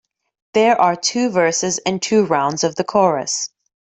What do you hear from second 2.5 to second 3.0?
of the